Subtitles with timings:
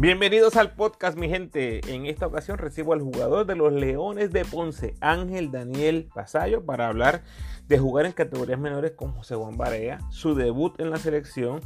[0.00, 1.80] Bienvenidos al podcast, mi gente.
[1.92, 6.86] En esta ocasión recibo al jugador de los Leones de Ponce, Ángel Daniel Pasayo, para
[6.86, 7.24] hablar
[7.66, 11.62] de jugar en categorías menores con José Juan Barea, su debut en la selección,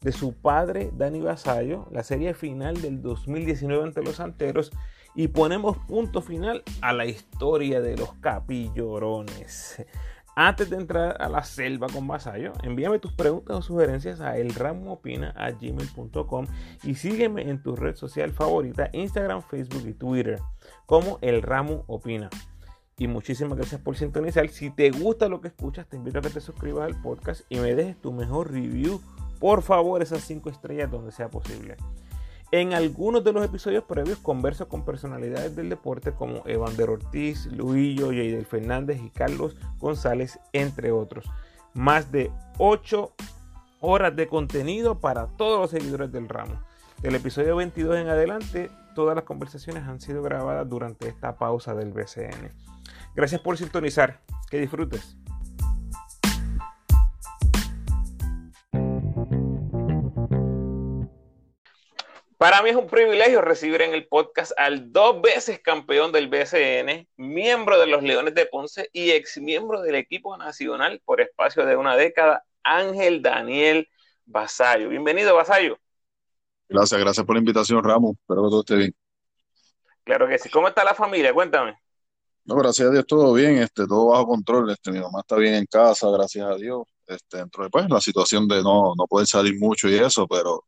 [0.00, 4.72] de su padre Dani Basayo, la serie final del 2019 ante los Santeros
[5.14, 9.86] y ponemos punto final a la historia de los capillorones.
[10.38, 16.46] Antes de entrar a la selva con Vasallo, envíame tus preguntas o sugerencias a elramopina.gmail.com
[16.82, 20.38] y sígueme en tu red social favorita, Instagram, Facebook y Twitter,
[20.84, 22.28] como El Ramo Opina.
[22.98, 24.46] Y muchísimas gracias por sintonizar.
[24.50, 27.58] Si te gusta lo que escuchas, te invito a que te suscribas al podcast y
[27.58, 29.00] me dejes tu mejor review.
[29.40, 31.78] Por favor, esas 5 estrellas donde sea posible.
[32.52, 38.12] En algunos de los episodios previos converso con personalidades del deporte como Evander Ortiz, Luillo,
[38.12, 41.24] Yeidel Fernández y Carlos González, entre otros.
[41.74, 43.12] Más de 8
[43.80, 46.62] horas de contenido para todos los seguidores del ramo.
[47.02, 51.92] Del episodio 22 en adelante, todas las conversaciones han sido grabadas durante esta pausa del
[51.92, 52.52] BCN.
[53.14, 54.20] Gracias por sintonizar.
[54.48, 55.16] Que disfrutes.
[62.46, 67.08] Para mí es un privilegio recibir en el podcast al dos veces campeón del BCN,
[67.16, 71.74] miembro de los Leones de Ponce y ex miembro del equipo nacional por espacio de
[71.74, 73.88] una década, Ángel Daniel
[74.26, 74.90] Basayo.
[74.90, 75.76] Bienvenido, Basayo.
[76.68, 78.12] Gracias, gracias por la invitación, Ramos.
[78.12, 78.94] Espero que todo esté bien.
[80.04, 80.48] Claro que sí.
[80.48, 81.34] ¿Cómo está la familia?
[81.34, 81.76] Cuéntame.
[82.44, 84.70] No, gracias a Dios todo bien, este, todo bajo control.
[84.70, 86.84] Este, mi mamá está bien en casa, gracias a Dios.
[87.08, 90.62] Este, dentro de pues, la situación de no, no poder salir mucho y eso, pero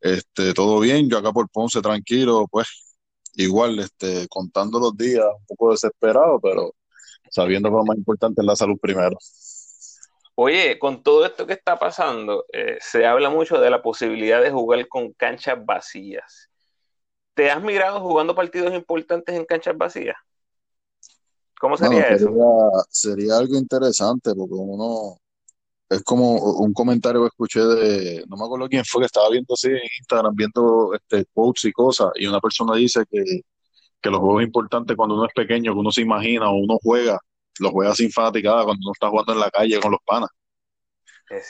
[0.00, 2.96] este, todo bien, yo acá por Ponce tranquilo, pues
[3.34, 6.74] igual, este, contando los días, un poco desesperado, pero
[7.30, 9.16] sabiendo que lo más importante es la salud primero.
[10.38, 14.50] Oye, con todo esto que está pasando, eh, se habla mucho de la posibilidad de
[14.50, 16.50] jugar con canchas vacías.
[17.34, 20.16] ¿Te has mirado jugando partidos importantes en canchas vacías?
[21.58, 22.30] ¿Cómo sería, eso?
[22.90, 25.18] Sería algo interesante porque uno,
[25.88, 29.54] es como un comentario que escuché de, no me acuerdo quién fue, que estaba viendo
[29.54, 33.22] así en Instagram, viendo este quotes y cosas, y una persona dice que,
[34.00, 37.18] que los juegos importantes cuando uno es pequeño, que uno se imagina o uno juega,
[37.60, 40.30] los juega sin fanaticada cuando uno está jugando en la calle con los panas.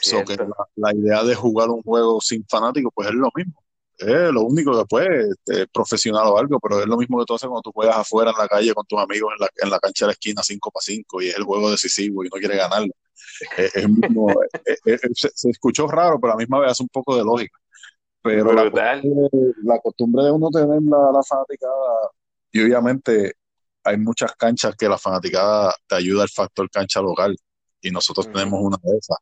[0.01, 0.37] So que
[0.77, 3.63] la, idea de jugar un juego sin fanáticos, pues es lo mismo.
[3.99, 7.35] Es lo único que puede, es profesional o algo, pero es lo mismo que tú
[7.35, 9.79] haces cuando tú juegas afuera en la calle con tus amigos en la, en la
[9.79, 12.57] cancha de la esquina 5 para 5 y es el juego decisivo y no quiere
[12.57, 12.93] ganarlo.
[14.85, 17.59] Es, se, escuchó raro, pero a la misma vez hace un poco de lógica.
[18.23, 22.11] Pero la costumbre, de uno tener la, la fanaticada,
[22.51, 23.35] y obviamente
[23.85, 27.37] hay muchas canchas que la fanaticada te ayuda el factor cancha local,
[27.81, 29.19] y nosotros tenemos una de esas.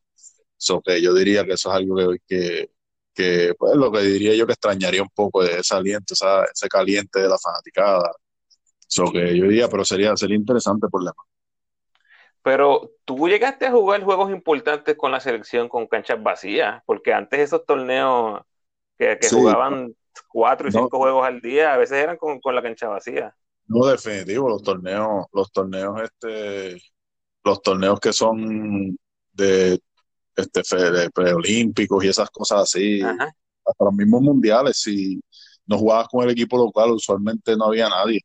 [0.57, 2.69] So que yo diría que eso es algo que, que,
[3.13, 7.19] que pues lo que diría yo que extrañaría un poco de ese aliento, ese caliente
[7.19, 8.11] de la fanaticada.
[8.87, 11.25] So que yo diría, pero sería, sería interesante por demás.
[12.45, 17.39] Pero tú llegaste a jugar juegos importantes con la selección con canchas vacías, porque antes
[17.39, 18.39] esos torneos
[18.99, 19.95] que, jugaban
[20.27, 23.35] cuatro y cinco juegos al día, a veces eran con, la cancha vacía.
[23.65, 26.79] No, definitivo, los torneos, los torneos, este,
[27.43, 28.95] los torneos que son
[29.33, 29.81] de
[30.35, 30.61] este
[31.15, 35.19] preolímpicos y esas cosas así, hasta los mismos mundiales, si
[35.65, 38.19] no jugabas con el equipo local, usualmente no había nadie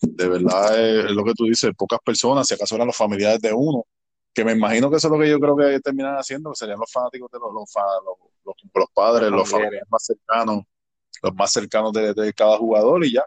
[0.00, 3.52] de verdad es, lo que tú dices, pocas personas, si acaso eran los familiares de
[3.52, 3.84] uno,
[4.32, 6.78] que me imagino que eso es lo que yo creo que terminan haciendo, que serían
[6.78, 7.52] los fanáticos de los,
[8.44, 10.64] los, los, padres, los familiares más cercanos,
[11.22, 13.24] los más cercanos de, cada jugador y ya.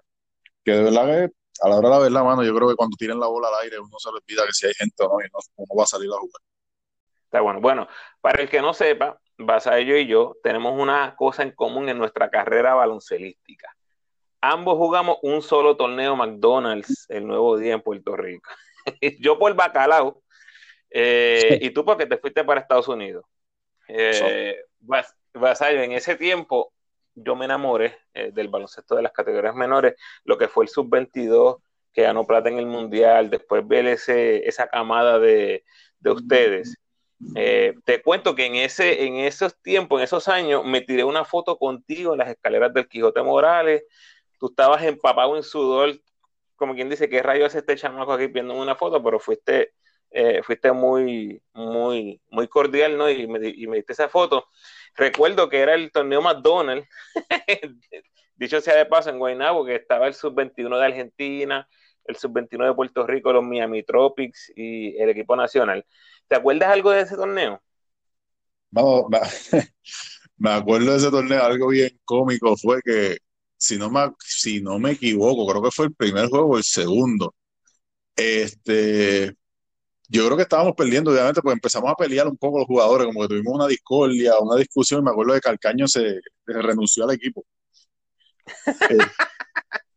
[0.63, 2.95] Que de verdad que a la hora de la verdad, mano, yo creo que cuando
[2.95, 5.19] tiren la bola al aire uno se le olvida que si hay gente o no
[5.19, 6.41] y no, uno va a salir a jugar.
[7.25, 7.59] Está bueno.
[7.59, 7.87] Bueno,
[8.21, 12.29] para el que no sepa, ello y yo tenemos una cosa en común en nuestra
[12.29, 13.75] carrera baloncelística
[14.41, 18.49] ambos jugamos un solo torneo McDonald's el nuevo día en Puerto Rico.
[19.19, 20.21] yo por bacalao
[20.89, 23.25] eh, y tú porque te fuiste para Estados Unidos.
[23.87, 26.73] Eh, en ese tiempo
[27.15, 31.57] yo me enamoré eh, del baloncesto de las categorías menores, lo que fue el sub-22
[31.91, 35.63] que ganó plata en el mundial, después ver ese, esa camada de,
[35.99, 36.77] de ustedes.
[37.35, 41.25] Eh, te cuento que en, ese, en esos tiempos, en esos años, me tiré una
[41.25, 43.83] foto contigo en las escaleras del Quijote Morales,
[44.39, 45.99] tú estabas empapado en sudor,
[46.55, 49.01] como quien dice, ¿qué rayos hace este chamaco aquí viendo una foto?
[49.03, 49.73] Pero fuiste,
[50.11, 53.09] eh, fuiste muy, muy, muy cordial, ¿no?
[53.09, 54.47] Y me, diste esa foto.
[54.95, 56.87] Recuerdo que era el torneo McDonald's,
[58.35, 61.67] dicho sea de paso, en Guaynabo, que estaba el sub-21 de Argentina,
[62.05, 65.85] el sub-21 de Puerto Rico, los Miami Tropics y el equipo nacional.
[66.27, 67.61] ¿Te acuerdas algo de ese torneo?
[68.71, 69.05] Vamos,
[70.37, 73.17] me acuerdo de ese torneo, algo bien cómico fue que,
[73.59, 76.63] si no me, si no me equivoco, creo que fue el primer juego o el
[76.63, 77.35] segundo.
[78.15, 79.35] Este,
[80.07, 83.21] yo creo que estábamos perdiendo, obviamente, pues empezamos a pelear un poco los jugadores, como
[83.21, 87.45] que tuvimos una discordia, una discusión, y me acuerdo de Calcaño se, renunció al equipo.
[88.89, 88.97] Eh,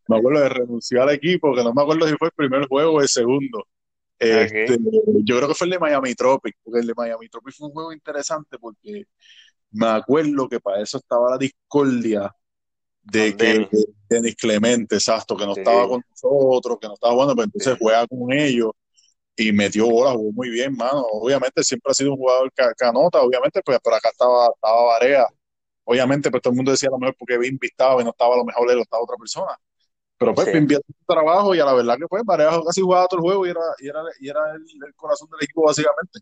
[0.09, 2.95] me acuerdo de renunció al equipo, que no me acuerdo si fue el primer juego
[2.95, 3.67] o el segundo.
[4.19, 4.77] Este,
[5.25, 7.73] yo creo que fue el de Miami Tropic, porque el de Miami Tropic fue un
[7.73, 9.05] juego interesante porque
[9.71, 12.31] me acuerdo que para eso estaba la discordia
[13.03, 13.69] de que
[14.09, 18.07] Denis Clemente, exacto, que no estaba con nosotros, que no estaba jugando, pero entonces juega
[18.07, 18.73] con ellos
[19.37, 21.05] y metió bola, jugó muy bien, mano.
[21.11, 25.27] Obviamente siempre ha sido un jugador que, anota, obviamente, pues por acá estaba, estaba Varea.
[25.85, 28.35] Obviamente, pues todo el mundo decía a lo mejor porque Bimbi estaba y no estaba
[28.35, 29.59] a lo mejor él estaba otra persona.
[30.19, 30.75] Pero pues sí.
[30.75, 33.51] su trabajo y a la verdad que pues Varea casi jugaba todo el juego y
[33.51, 36.21] era, y era, y era el, corazón del equipo básicamente.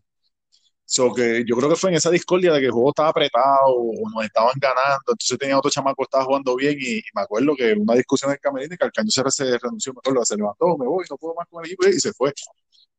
[0.91, 3.75] So que yo creo que fue en esa discordia de que el juego estaba apretado
[3.77, 7.55] o nos estaban ganando, entonces tenía otro chamaco que estaba jugando bien y, me acuerdo
[7.55, 10.35] que una discusión en el camerino y que Alcaño se, se renunció, me acuerdo, se
[10.35, 12.33] levantó, me voy, no puedo más con el equipo y se fue.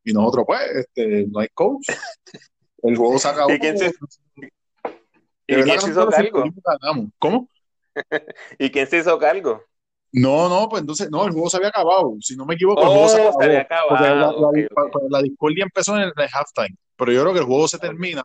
[0.04, 1.86] Y nosotros, pues, este, no hay coach.
[2.82, 3.52] El juego se acabó.
[3.52, 3.92] ¿Y quién se,
[5.46, 6.44] ¿Y quién se hizo cargo?
[7.18, 7.50] ¿Cómo?
[8.58, 9.62] ¿Y quién se hizo cargo?
[10.12, 12.14] No, no, pues entonces, no, el juego se había acabado.
[12.20, 14.16] Si no me equivoco, el juego se, oh, había acabado.
[14.16, 15.08] La, okay, okay.
[15.10, 18.22] la, discordia empezó en el, halftime, pero yo creo que el juego se termina.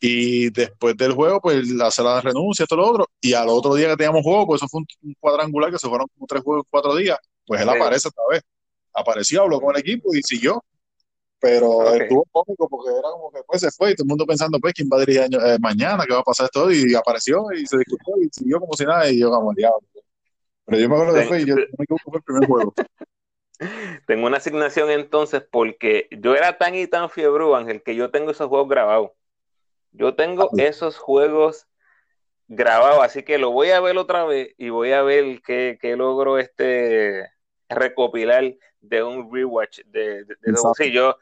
[0.00, 1.90] Y después del juego, pues la
[2.20, 3.08] renuncia, esto lo otro.
[3.20, 6.06] Y al otro día que teníamos juego, pues eso fue un, cuadrangular que se fueron
[6.14, 7.18] como tres juegos en cuatro días.
[7.46, 8.42] Pues él aparece otra vez
[8.94, 10.62] apareció, habló con el equipo y siguió.
[11.40, 14.58] Pero estuvo cómico porque era como que pues se fue y todo el mundo pensando,
[14.58, 16.04] pues, ¿quién va a dirigir eh, mañana?
[16.04, 16.70] ¿Qué va a pasar esto?
[16.70, 19.86] Y apareció y se discutió y siguió como si nada y yo como diablo.
[20.64, 22.74] Pero yo me acuerdo de fue y yo me equivoco fue el primer juego.
[24.06, 28.30] Tengo una asignación entonces porque yo era tan y tan fiebre, Ángel, que yo tengo
[28.30, 29.10] esos juegos grabados.
[29.92, 31.66] Yo tengo ah, esos juegos
[32.46, 35.96] grabados, así que lo voy a ver otra vez y voy a ver qué, qué
[35.96, 37.30] logro este
[37.68, 40.36] recopilar de un rewatch de, de,
[40.76, 41.16] Sí, yo,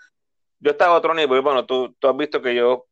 [0.61, 1.41] yo estaba a otro nivel.
[1.41, 2.87] Bueno, tú, tú has visto que yo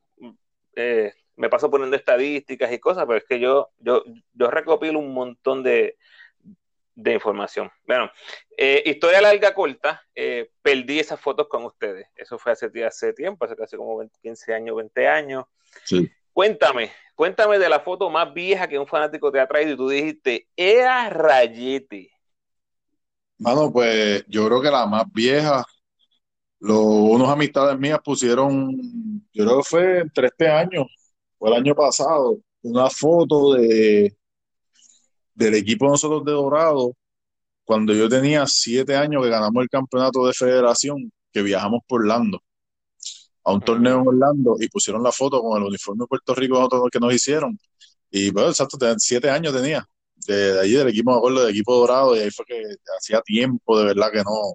[0.75, 5.13] eh, me paso poniendo estadísticas y cosas, pero es que yo, yo, yo recopilo un
[5.13, 5.97] montón de,
[6.95, 7.71] de información.
[7.87, 8.11] Bueno,
[8.57, 12.07] eh, historia larga, corta, eh, perdí esas fotos con ustedes.
[12.15, 15.45] Eso fue hace, hace tiempo, hace casi como 15 años, 20 años.
[15.85, 16.09] Sí.
[16.33, 19.89] Cuéntame, cuéntame de la foto más vieja que un fanático te ha traído y tú
[19.89, 22.11] dijiste, era Rayete.
[23.39, 25.65] Mano, pues yo creo que la más vieja,
[26.61, 28.73] los, unos amistades mías pusieron,
[29.33, 30.87] yo creo que fue entre este año
[31.39, 34.17] o el año pasado, una foto de
[35.35, 36.93] del equipo nosotros de Dorado,
[37.65, 42.43] cuando yo tenía siete años que ganamos el campeonato de federación, que viajamos por Orlando,
[43.45, 46.69] a un torneo en Orlando, y pusieron la foto con el uniforme de Puerto Rico
[46.91, 47.59] que nos hicieron.
[48.11, 49.87] Y bueno, exacto, siete años tenía
[50.27, 52.63] de, ahí del equipo, me acuerdo, del equipo dorado, y ahí fue que
[52.99, 54.55] hacía tiempo de verdad que no,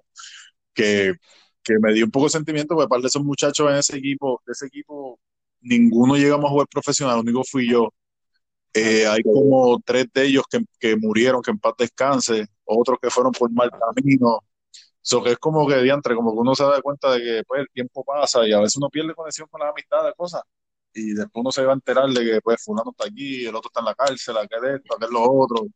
[0.74, 1.14] que,
[1.62, 4.42] que me dio un poco de sentimiento, porque aparte de esos muchachos en ese equipo,
[4.46, 5.20] de ese equipo,
[5.60, 7.92] ninguno llegamos a jugar profesional, único fui yo.
[8.72, 13.10] Eh, hay como tres de ellos que, que, murieron, que en paz descanse, otros que
[13.10, 14.40] fueron por mal camino.
[15.02, 17.62] Eso que es como que diantre, como que uno se da cuenta de que pues,
[17.62, 20.42] el tiempo pasa y a veces uno pierde conexión con las amistades, cosas
[20.94, 23.68] y después uno se va a enterar de que pues fulano está aquí, el otro
[23.68, 25.66] está en la cárcel, aquel esto, aquel lo otro.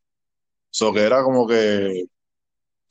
[0.73, 2.07] Eso que era como que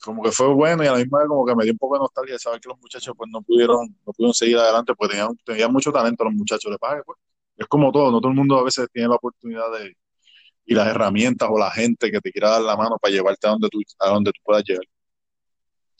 [0.02, 1.96] como que fue bueno y a la misma vez como que me dio un poco
[1.96, 5.10] de nostalgia de saber que los muchachos pues no pudieron, no pudieron seguir adelante, pues
[5.10, 7.18] tenían, tenían mucho talento los muchachos, de pague, pues.
[7.56, 9.94] Es como todo, no todo el mundo a veces tiene la oportunidad de
[10.66, 13.50] y las herramientas o la gente que te quiera dar la mano para llevarte a
[13.50, 14.84] donde tú, a donde tú puedas llegar.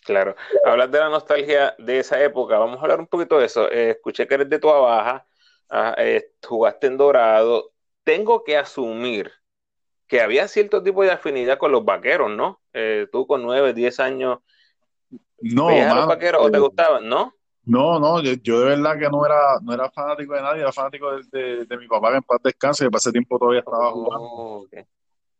[0.03, 0.35] Claro.
[0.65, 3.71] Hablar de la nostalgia de esa época, vamos a hablar un poquito de eso.
[3.71, 5.27] Eh, escuché que eres de tu Baja,
[5.71, 7.73] Ah, eh, jugaste en Dorado,
[8.05, 9.33] tengo que asumir
[10.07, 12.61] que había cierto tipo de afinidad con los vaqueros, ¿no?
[12.73, 14.39] Eh, tú con nueve, diez años,
[15.41, 17.35] no, los vaqueros o te gustaban, no?
[17.67, 21.11] No, no, yo, de verdad que no era, no era fanático de nadie, era fanático
[21.33, 23.93] de, de, mi papá que en paz descanse, que para ese tiempo todavía estaba oh,
[23.93, 24.69] jugando.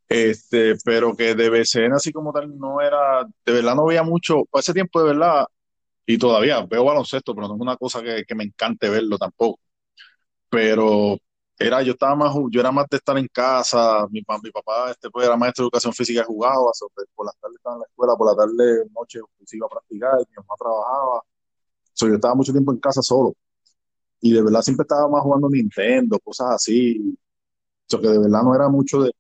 [0.09, 4.45] Este, pero que de BCN así como tal no era, de verdad no veía mucho,
[4.51, 5.47] para ese tiempo de verdad,
[6.07, 9.61] y todavía veo baloncesto, pero no es una cosa que, que me encante verlo tampoco
[10.55, 11.19] pero
[11.59, 15.11] era, yo estaba más, yo era más de estar en casa, mi, mi papá este,
[15.11, 16.71] pues, era maestro de educación física y jugaba,
[17.15, 20.17] por las tardes estaba en la escuela, por la tarde, noche, pues, iba a practicar,
[20.17, 21.23] mi mamá trabajaba,
[21.95, 23.35] so, yo estaba mucho tiempo en casa solo,
[24.21, 27.19] y de verdad siempre estaba más jugando Nintendo, cosas así,
[27.89, 29.13] so, de verdad no era mucho de,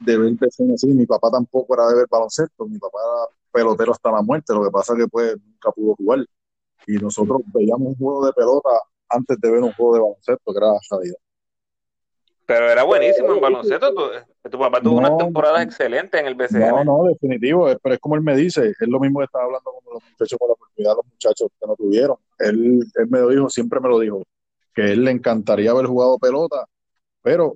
[0.00, 0.36] de ver
[0.74, 4.54] así, mi papá tampoco era de ver baloncesto, mi papá era pelotero hasta la muerte,
[4.54, 6.26] lo que pasa es que pues nunca pudo jugar,
[6.86, 8.70] y nosotros veíamos un juego de pelota
[9.10, 11.18] antes de ver un juego de baloncesto, que era la realidad.
[12.46, 13.94] Pero era buenísimo en baloncesto.
[13.94, 16.68] Tu, tu papá tuvo unas temporadas excelentes en el BCN.
[16.68, 17.66] No, no, definitivo.
[17.82, 18.72] Pero es como él me dice.
[18.78, 21.66] Es lo mismo que estaba hablando con los muchachos con la oportunidad los muchachos que
[21.66, 22.16] no tuvieron.
[22.38, 24.22] Él, él me lo dijo, siempre me lo dijo,
[24.74, 26.66] que él le encantaría haber jugado pelota,
[27.22, 27.54] pero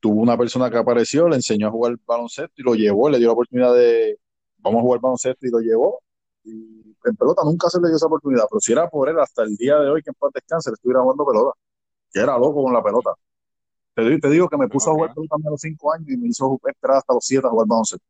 [0.00, 3.28] tuvo una persona que apareció, le enseñó a jugar baloncesto y lo llevó, le dio
[3.28, 4.18] la oportunidad de,
[4.58, 6.00] vamos a jugar baloncesto y lo llevó.
[6.44, 9.42] Y en pelota nunca se le dio esa oportunidad, pero si era por él hasta
[9.42, 11.50] el día de hoy que en paz descanse, le estuviera jugando pelota.
[12.14, 13.14] Ya era loco con la pelota.
[13.98, 16.28] Te, te digo que me puso a jugar pelota a los cinco años y me
[16.28, 18.06] hizo esperar hasta los siete a jugar baloncesto.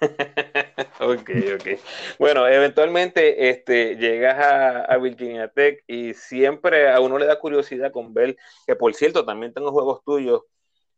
[1.00, 1.80] ok, ok.
[2.18, 7.92] Bueno, eventualmente este, llegas a, a, Virginia Tech y siempre a uno le da curiosidad
[7.92, 8.36] con ver,
[8.66, 10.42] que por cierto, también tengo juegos tuyos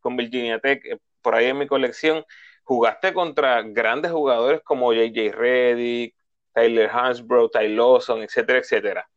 [0.00, 2.24] con Virginia Tech eh, por ahí en mi colección.
[2.64, 6.14] Jugaste contra grandes jugadores como JJ Reddick,
[6.54, 9.10] Tyler Hansbrough, Ty Lawson, etcétera, etcétera.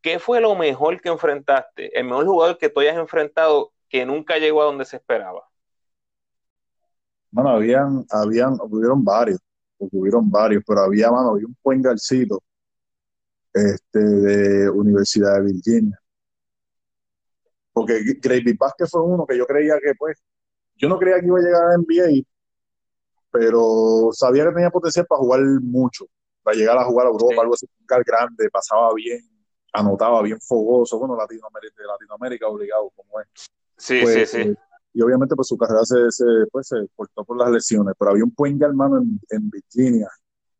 [0.00, 1.98] ¿Qué fue lo mejor que enfrentaste?
[1.98, 5.48] El mejor jugador que tú hayas enfrentado que nunca llegó a donde se esperaba.
[7.30, 9.38] Bueno, habían, habían, hubieron varios,
[9.78, 12.42] hubieron varios, pero había, mano, había un buen garcito
[13.52, 16.00] este, de Universidad de Virginia.
[17.72, 20.18] Porque Gravy Vázquez fue uno que yo creía que, pues,
[20.76, 22.24] yo no creía que iba a llegar a NBA,
[23.30, 26.06] pero sabía que tenía potencial para jugar mucho,
[26.42, 29.20] para llegar a jugar a Europa, algo así, un grande, pasaba bien,
[29.72, 33.28] anotaba bien fogoso, bueno, Latinoamérica, Latinoamérica obligado como es.
[33.78, 34.38] Sí, sí, sí.
[34.38, 34.54] Eh,
[34.92, 38.24] y obviamente pues su carrera se, se, pues, se cortó por las lesiones, pero había
[38.24, 40.08] un point hermano en, en Virginia,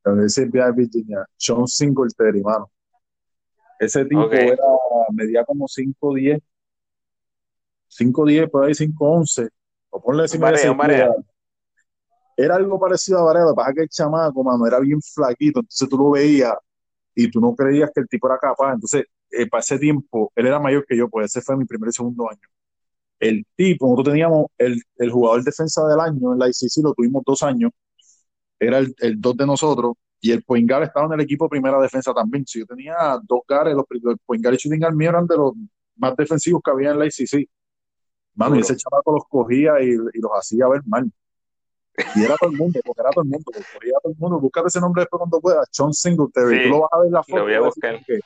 [0.04, 2.70] en ese de Virginia, Sean Singletary, hermano.
[3.80, 4.62] Ese tipo era,
[5.12, 6.40] medía como 5'10,
[7.88, 9.48] 5'10, por ahí 5'11,
[9.90, 10.28] o ponle de
[12.36, 15.96] Era algo parecido a Varela, pasa que el chamaco, mano, era bien flaquito, entonces tú
[15.96, 16.54] lo veías
[17.14, 18.74] y tú no creías que el tipo era capaz.
[18.74, 21.88] Entonces, eh, para ese tiempo, él era mayor que yo, pues ese fue mi primer
[21.88, 22.40] y segundo año
[23.20, 27.22] el tipo, nosotros teníamos el, el jugador defensa del año en la ICC, lo tuvimos
[27.26, 27.72] dos años,
[28.58, 32.12] era el, el dos de nosotros, y el point estaba en el equipo primera defensa
[32.12, 32.44] también.
[32.46, 35.52] Si yo tenía dos gares, los, los point y shooting guard mío eran de los
[35.96, 37.48] más defensivos que había en la ICC.
[38.34, 41.10] Mano, y ese chavaco los cogía y, y, los hacía ver mal.
[42.14, 44.40] Y era todo el mundo, porque era todo el mundo, porque era todo el mundo.
[44.40, 46.56] Búscate ese nombre después cuando puedas, John Singletary.
[46.56, 47.38] Sí, tú lo vas a ver la foto.
[47.38, 48.04] Lo voy a buscar.
[48.04, 48.20] Que,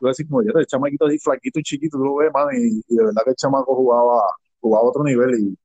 [0.00, 3.04] tú como yo, el chamaquito así flaquito y chiquito, tú lo ves, man, y, de
[3.04, 4.22] verdad que el chamaco jugaba,
[4.60, 5.58] jugaba a otro nivel y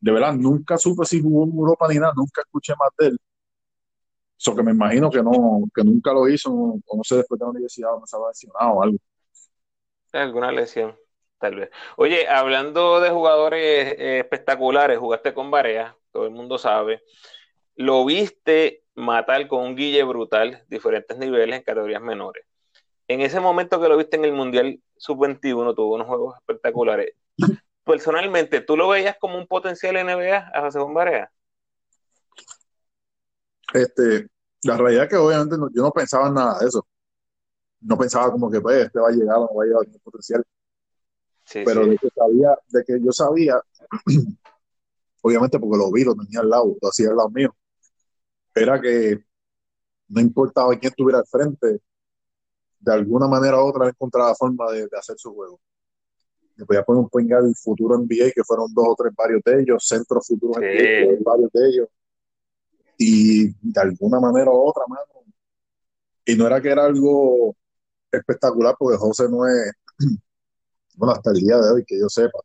[0.00, 3.18] de verdad nunca supe si jugó en Europa ni nada, nunca escuché más de él.
[4.38, 7.46] Eso que me imagino que no, que nunca lo hizo, o no sé, después de
[7.46, 8.98] la universidad, no se había lesionado o algo.
[10.12, 10.96] Alguna lesión,
[11.38, 11.70] tal vez.
[11.96, 17.02] Oye, hablando de jugadores eh, espectaculares, jugaste con Barea, todo el mundo sabe.
[17.74, 22.47] Lo viste matar con un guille brutal, diferentes niveles en categorías menores
[23.08, 27.14] en ese momento que lo viste en el Mundial Sub-21, tuvo unos juegos espectaculares.
[27.84, 31.30] Personalmente, ¿tú lo veías como un potencial NBA a José Barea?
[33.72, 34.28] Este,
[34.62, 36.86] la realidad es que obviamente yo no pensaba en nada de eso.
[37.80, 39.98] No pensaba como que pues, este va a llegar o no va a llegar a
[40.04, 40.44] potencial.
[41.44, 41.90] Sí, Pero sí.
[41.90, 43.62] De, que sabía, de que yo sabía,
[45.22, 47.56] obviamente porque lo vi, lo tenía al lado, lo hacía al lado mío,
[48.54, 49.24] era que
[50.08, 51.80] no importaba quién estuviera al frente,
[52.80, 55.60] de alguna manera u otra encontraba forma de, de, hacer su juego.
[56.56, 59.60] Le podía poner un point guard futuro NBA, que fueron dos o tres varios de
[59.60, 60.62] ellos, centros futuros sí.
[60.62, 61.88] NBA, varios de ellos.
[62.98, 65.04] Y de alguna manera u otra, mano.
[66.24, 67.54] Y no era que era algo
[68.10, 69.72] espectacular, porque José no es,
[70.96, 72.40] bueno, hasta el día de hoy, que yo sepa,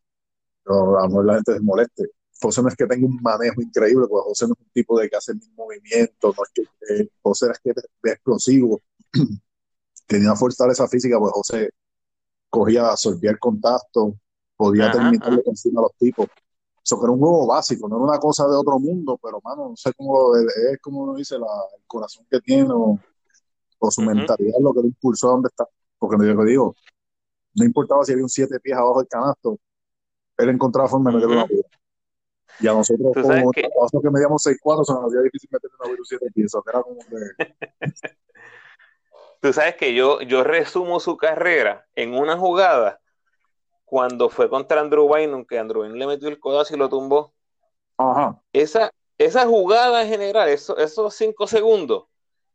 [0.63, 2.09] pero a lo mejor la gente se moleste.
[2.41, 5.09] José no es que tenga un manejo increíble, porque José no es un tipo de
[5.09, 8.81] que hace mil movimientos, no es que eh, José es que es explosivo
[10.05, 11.69] tenía una fortaleza física, pues José
[12.49, 14.15] cogía, absorbía el contacto,
[14.55, 16.27] podía terminar encima a los tipos.
[16.83, 19.75] Eso era un juego básico, no era una cosa de otro mundo, pero mano, no
[19.75, 22.99] sé cómo es como uno dice, la, el corazón que tiene o,
[23.79, 24.15] o su uh -huh.
[24.15, 25.65] mentalidad lo que lo impulsó a donde está.
[25.97, 26.75] Porque lo que digo,
[27.55, 29.57] no importaba si había un siete pies abajo del canasto,
[30.37, 31.63] él encontraba forma de meter una vida.
[32.59, 33.63] Y a nosotros, como que...
[33.63, 36.51] nosotros que medíamos 6'4, se nos hacía difícil meter una siete pies.
[36.67, 37.15] Era como que...
[39.43, 43.01] Tú sabes que yo, yo resumo su carrera en una jugada
[43.83, 47.33] cuando fue contra Andrew Bynum, que Andrew Bynum le metió el codazo y lo tumbó.
[47.97, 48.41] Ajá.
[48.53, 52.05] Esa, esa jugada en general, eso, esos cinco segundos,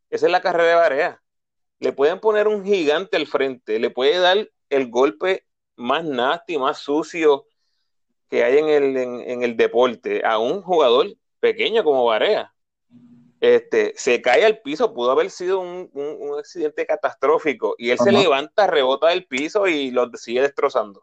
[0.08, 1.22] esa es la carrera de Barea.
[1.78, 5.44] Le pueden poner un gigante al frente, le puede dar el golpe
[5.76, 7.44] más nasty, más sucio
[8.30, 12.50] que hay en el, en, en el deporte a un jugador pequeño como Barea
[13.40, 17.98] este, se cae al piso, pudo haber sido un, un, un accidente catastrófico, y él
[18.00, 18.04] Ajá.
[18.04, 21.02] se levanta, rebota del piso y lo sigue destrozando.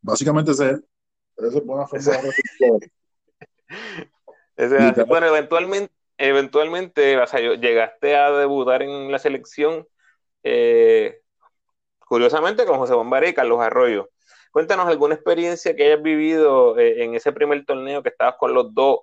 [0.00, 0.84] Básicamente es él.
[1.36, 2.90] Esa es buena forma de
[5.06, 9.86] Bueno, eventualmente, eventualmente o sea, llegaste a debutar en la selección,
[10.42, 11.20] eh,
[11.98, 14.08] curiosamente, con José Bombaré y Carlos Arroyo.
[14.50, 18.72] Cuéntanos alguna experiencia que hayas vivido eh, en ese primer torneo que estabas con los
[18.74, 19.00] dos,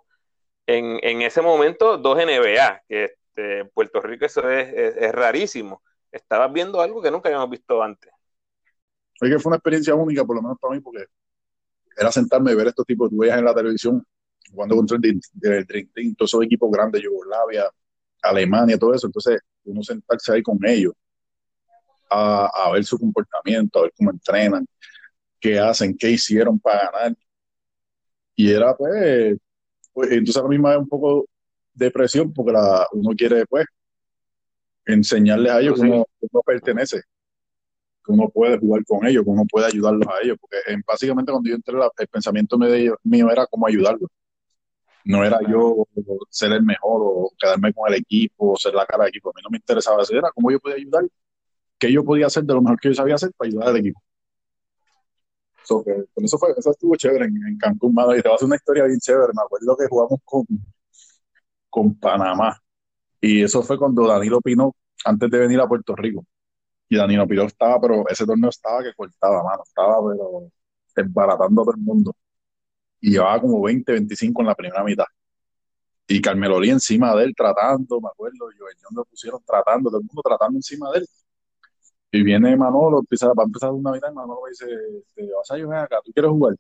[0.68, 5.82] en, en ese momento, dos NBA, que este, en Puerto Rico eso es, es rarísimo.
[6.12, 8.12] Estabas viendo algo que nunca habíamos visto antes.
[9.18, 11.06] Fue que fue una experiencia única, por lo menos para mí, porque
[11.98, 14.06] era sentarme y ver estos tipos, tú veías en la televisión,
[14.52, 15.22] jugando contra el
[15.66, 17.70] Dream Team, todos esos equipos grandes, Yugoslavia,
[18.22, 20.94] Alemania, todo eso, entonces uno sentarse ahí con ellos,
[22.10, 24.66] a, ver su comportamiento, a ver cómo entrenan,
[25.40, 27.16] qué hacen, qué hicieron para ganar.
[28.36, 29.38] Y era pues,
[29.94, 31.26] pues entonces a mí me da un poco
[31.74, 33.66] de presión porque la, uno quiere pues
[34.86, 37.02] enseñarles a ellos cómo, cómo pertenece
[38.04, 41.32] que uno puede jugar con ellos, que uno puede ayudarlos a ellos, porque en, básicamente
[41.32, 44.10] cuando yo entré, el pensamiento mío era cómo ayudarlos.
[45.06, 45.86] No era yo
[46.30, 49.30] ser el mejor o quedarme con el equipo o ser la cara del equipo.
[49.30, 51.04] A mí no me interesaba eso, era cómo yo podía ayudar,
[51.78, 54.02] qué yo podía hacer de lo mejor que yo sabía hacer para ayudar al equipo.
[55.64, 58.46] So, que, con eso, fue, eso estuvo chévere en, Cancún, Y te voy a hacer
[58.46, 59.34] una historia bien chévere.
[59.34, 60.46] Me acuerdo que jugamos con,
[61.70, 62.60] con Panamá.
[63.22, 66.26] Y eso fue cuando Danilo Pino, antes de venir a Puerto Rico,
[66.90, 69.64] y Danilo Piro estaba, pero ese torneo estaba que cortaba, mano.
[69.66, 70.52] Estaba, pero
[70.96, 72.16] desbaratando a todo el mundo.
[73.02, 75.06] Y llevaba como 20, 25 en la primera mitad.
[76.08, 80.06] Y Carmelo Lee encima de él tratando, me acuerdo, yo lo pusieron tratando, todo el
[80.06, 81.08] mundo tratando encima de él.
[82.14, 84.68] Y viene Manolo, empieza, va a empezar una mitad y Manolo me dice,
[85.36, 86.56] vas a ven acá, ¿tú quieres jugar?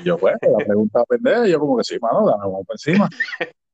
[0.00, 2.74] Y yo, pues, la pregunta pendeja, y yo como que sí, mano, dame, vamos por
[2.74, 3.10] encima.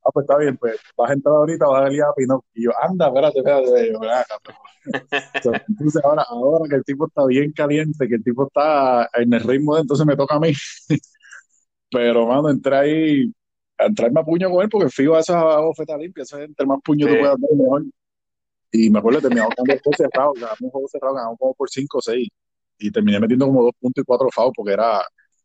[0.04, 2.44] ah, pues está bien, pues vas a entrar ahorita, vas a salir a Pino.
[2.54, 3.92] Y yo, anda, espérate, espérate.
[3.92, 9.08] Yo, acá, entonces ahora, ahora que el tipo está bien caliente, que el tipo está
[9.14, 10.52] en el ritmo de entonces me toca a mí.
[11.88, 13.32] Pero, mano, entré ahí
[13.78, 16.80] entrarme a puño con él porque fijo a esa bofeta limpia, eso es entre más
[16.84, 17.12] puño sí.
[17.12, 17.84] tú puedas dar mejor.
[18.76, 21.98] Y me acuerdo terminamos con dos cerrados, ganamos un juego cerrado, ganamos como por 5
[21.98, 22.28] o 6.
[22.78, 25.00] Y terminé metiendo como dos puntos y cuatro fouls porque era,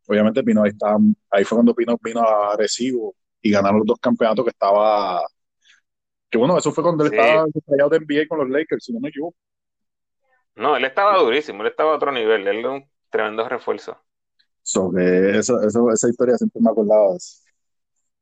[0.07, 0.97] obviamente Pino ahí estaba,
[1.29, 5.21] ahí fue cuando Pino vino a Recibo y ganaron los dos campeonatos que estaba.
[6.27, 8.99] Que bueno, eso fue cuando él estaba estrellado de NBA con los Lakers, si no
[8.99, 9.37] me equivoco.
[10.55, 13.95] No, él estaba durísimo, él estaba a otro nivel, él era un tremendo refuerzo.
[14.63, 17.43] So que eso, eso, esa historia siempre me acordaba de eso.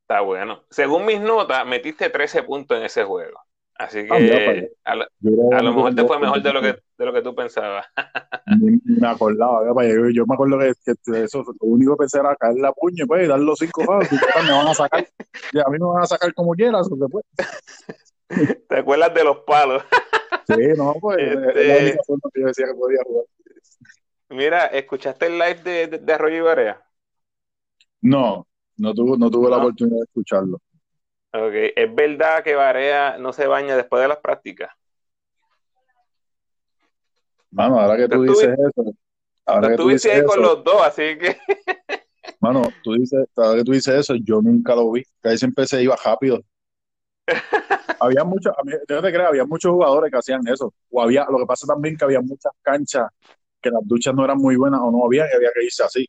[0.01, 0.65] Está bueno.
[0.69, 3.46] Según mis notas, metiste 13 puntos en ese juego.
[3.79, 5.05] Así ah, que a, lo,
[5.51, 7.85] a, lo mejor te fue mejor de lo que, de lo que tú pensabas.
[8.83, 12.55] me acordaba, yo, yo, me acuerdo que, que, eso, lo único que pensé era caer
[12.55, 15.07] la puña pues, y dar los cinco pasos, y me van a sacar,
[15.53, 17.23] y a mí me van a sacar como quieras, después.
[18.67, 19.83] ¿Te acuerdas de los palos?
[20.47, 21.67] sí, no, pues este...
[21.67, 23.25] la única forma que yo decía que podía jugar.
[24.29, 26.81] Mira, ¿escuchaste el live de, de, de Arroyo Ibarea?
[28.01, 29.49] No, no tuve, no tuve no.
[29.51, 30.59] la oportunidad de escucharlo.
[31.51, 34.71] ¿Es verdad que Barea no se baña después de las prácticas?
[37.51, 38.93] Mano, ahora que tú, dices eso.
[39.45, 41.37] Ahora que tú dices ahí con los dos, así que.
[42.39, 45.03] Mano, tú dices, ahora que tú dices eso, yo nunca lo vi.
[45.21, 46.41] Que ahí siempre se iba rápido.
[47.99, 48.53] había muchos,
[48.87, 50.73] yo te creo, había muchos jugadores que hacían eso.
[50.91, 53.09] O había, lo que pasa también que había muchas canchas
[53.61, 56.07] que las duchas no eran muy buenas o no había y había que irse así.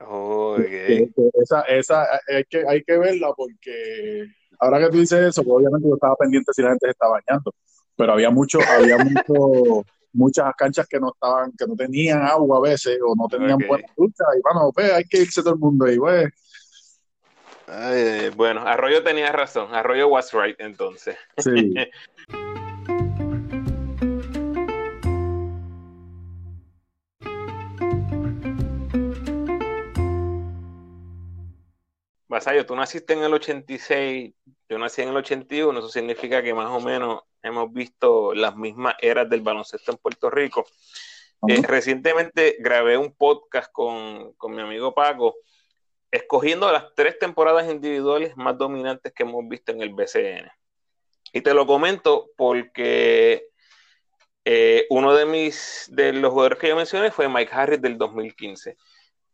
[0.00, 1.10] Oh, okay.
[1.42, 4.26] Esa, esa hay que, hay que verla porque
[4.60, 7.20] ahora que tú dices eso, pues obviamente yo estaba pendiente si la gente se estaba
[7.20, 7.52] bañando,
[7.96, 12.60] pero había mucho, había mucho, muchas canchas que no estaban, que no tenían agua a
[12.60, 13.66] veces o no tenían okay.
[13.66, 16.28] buena ducha y bueno, pues hay que irse todo el mundo ahí, pues.
[17.66, 21.16] Ay, bueno, Arroyo tenía razón, Arroyo was right entonces.
[21.38, 21.74] Sí.
[32.38, 34.32] Vasallo, tú naciste en el 86,
[34.68, 38.94] yo nací en el 81, eso significa que más o menos hemos visto las mismas
[39.00, 40.64] eras del baloncesto en Puerto Rico.
[41.40, 41.58] Uh -huh.
[41.58, 45.34] eh, recientemente grabé un podcast con, con, mi amigo Paco,
[46.12, 50.48] escogiendo las tres temporadas individuales más dominantes que hemos visto en el BCN.
[51.32, 53.48] Y te lo comento porque
[54.44, 58.76] eh, uno de mis de los jugadores que yo mencioné fue Mike Harris del 2015.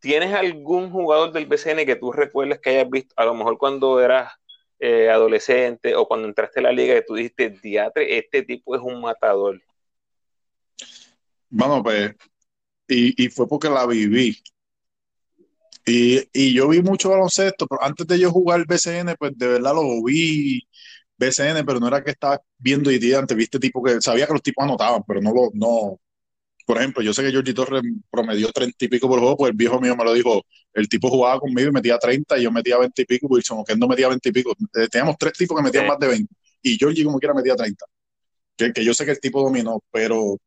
[0.05, 3.99] ¿Tienes algún jugador del BCN que tú recuerdes que hayas visto, a lo mejor cuando
[4.01, 4.35] eras
[4.79, 8.83] eh, adolescente o cuando entraste a la liga, que tú dijiste, diatre, este tipo es
[8.83, 9.63] un matador?
[11.49, 12.15] Bueno, pues,
[12.87, 14.37] y, y fue porque la viví.
[15.87, 19.73] Y, y, yo vi mucho baloncesto, pero antes de yo jugar BCN, pues de verdad
[19.73, 20.69] lo vi
[21.17, 24.43] BCN, pero no era que estaba viendo IT antes, viste tipo que sabía que los
[24.43, 25.99] tipos anotaban, pero no lo, no,
[26.65, 29.57] por ejemplo, yo sé que Georgie Torres promedió 30 y pico por juego, pues el
[29.57, 32.79] viejo mío me lo dijo, el tipo jugaba conmigo y metía 30 y yo metía
[32.79, 34.53] 20 y pico, Wilson que no metía 20 y pico.
[34.75, 37.85] Eh, teníamos tres tipos que metían más de 20 y Georgie como quiera metía 30.
[38.57, 40.39] Que, que yo sé que el tipo dominó, pero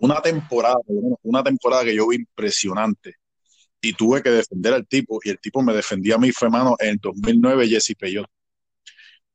[0.00, 0.78] una temporada,
[1.22, 3.14] una temporada que yo vi impresionante
[3.80, 6.76] y tuve que defender al tipo y el tipo me defendía a mí fue mano
[6.78, 8.26] en el 2009 Jesse Peyot.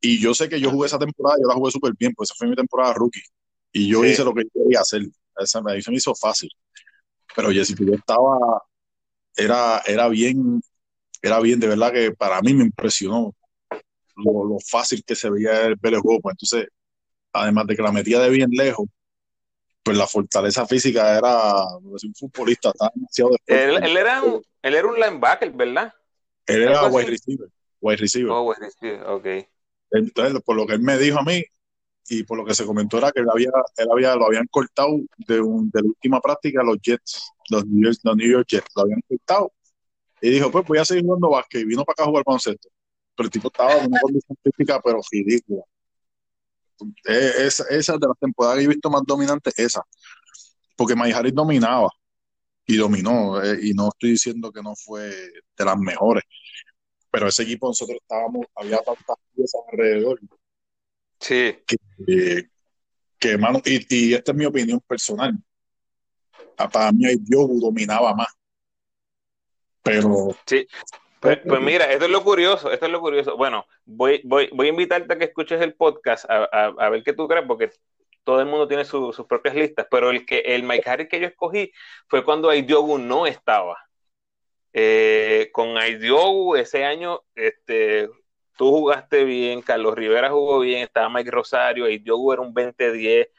[0.02, 2.36] Y yo sé que yo jugué esa temporada, yo la jugué súper bien, pues esa
[2.38, 3.22] fue mi temporada rookie.
[3.72, 5.02] Y yo hice lo que quería hacer.
[5.38, 6.50] Esa me, me hizo fácil.
[7.36, 8.62] Pero Jesse Peyot estaba,
[9.36, 10.62] era, era bien,
[11.22, 13.34] era bien, de verdad que para mí me impresionó
[14.16, 16.22] lo, lo fácil que se veía el, ver el juego.
[16.22, 16.70] Pues entonces,
[17.32, 18.88] además de que la metía de bien lejos,
[19.84, 24.88] pues la fortaleza física era un futbolista, estaba demasiado él, él, era un, él era
[24.88, 25.94] un linebacker, ¿verdad?
[26.46, 27.50] Él era wide receiver,
[27.82, 28.32] wide receiver.
[28.32, 29.26] Oh, wide receiver, ok.
[29.92, 31.44] Entonces, por lo que él me dijo a mí
[32.10, 35.00] y por lo que se comentó era que él había, él había, lo habían cortado
[35.28, 38.68] de, un, de la última práctica los Jets, los New, York, los New York Jets,
[38.76, 39.54] lo habían cortado.
[40.22, 41.62] Y dijo, pues voy a seguir jugando básquet.
[41.62, 42.70] Y vino para acá a jugar baloncesto.
[43.16, 45.64] Pero el tipo estaba en una condición física, pero ridícula.
[47.06, 49.84] Esa, esa de las temporadas que he visto más dominante, esa.
[50.78, 51.90] Porque Mike Harris dominaba
[52.66, 53.44] y dominó.
[53.44, 56.24] Eh, y no estoy diciendo que no fue de las mejores.
[57.12, 60.20] Pero ese equipo nosotros estábamos, había tantas piezas alrededor.
[61.24, 61.58] Sí.
[61.66, 62.50] Que,
[63.18, 65.34] que mano, y, y, esta es mi opinión personal.
[66.56, 68.28] Para mí, Yogu dominaba más.
[69.82, 70.36] Pero.
[70.46, 70.68] Sí.
[71.22, 73.38] Pues, pues, mira, esto es lo curioso, esto es lo curioso.
[73.38, 77.02] Bueno, voy, voy, voy a invitarte a que escuches el podcast a, a, a ver
[77.02, 77.72] qué tú crees, porque
[78.26, 81.22] todo el mundo tiene su, sus propias listas, pero el que el Mike Harris que
[81.22, 81.72] yo escogí
[82.08, 83.78] fue cuando Aidiogu no estaba.
[84.74, 88.10] Eh, con Aidiogu ese año, este,
[88.58, 93.30] tú jugaste bien, Carlos Rivera jugó bien, estaba Mike Rosario, Aidiogu era un 20-10.